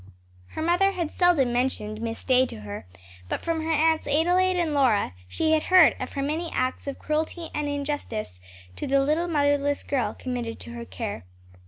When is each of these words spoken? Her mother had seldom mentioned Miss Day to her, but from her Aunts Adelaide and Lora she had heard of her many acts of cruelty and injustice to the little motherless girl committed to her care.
Her 0.53 0.63
mother 0.63 0.93
had 0.93 1.11
seldom 1.11 1.53
mentioned 1.53 2.01
Miss 2.01 2.23
Day 2.23 2.47
to 2.47 2.61
her, 2.61 2.87
but 3.29 3.41
from 3.41 3.61
her 3.61 3.69
Aunts 3.71 4.07
Adelaide 4.07 4.57
and 4.57 4.73
Lora 4.73 5.13
she 5.27 5.51
had 5.51 5.61
heard 5.61 5.95
of 5.99 6.13
her 6.13 6.23
many 6.23 6.49
acts 6.51 6.87
of 6.87 6.97
cruelty 6.97 7.51
and 7.53 7.67
injustice 7.67 8.39
to 8.77 8.87
the 8.87 8.99
little 8.99 9.27
motherless 9.27 9.83
girl 9.83 10.15
committed 10.17 10.59
to 10.61 10.71
her 10.71 10.85
care. 10.85 11.23